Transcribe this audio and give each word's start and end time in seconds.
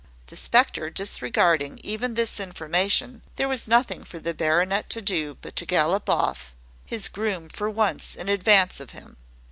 The 0.25 0.35
spectre 0.35 0.89
disregarding 0.89 1.79
even 1.83 2.15
this 2.15 2.39
information, 2.39 3.21
there 3.35 3.47
was 3.47 3.67
nothing 3.67 4.03
for 4.03 4.17
the 4.17 4.33
baronet 4.33 4.89
to 4.89 4.99
do 5.03 5.35
but 5.41 5.55
to 5.57 5.65
gallop 5.67 6.09
off 6.09 6.55
his 6.87 7.07
groom 7.07 7.47
for 7.49 7.69
once 7.69 8.15
in 8.15 8.27
advance 8.27 8.79
of 8.79 8.93
him. 8.97 9.17